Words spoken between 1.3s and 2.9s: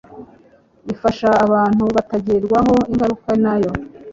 abantu kutagirwaho